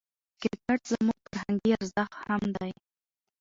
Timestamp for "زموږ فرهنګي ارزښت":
0.91-2.15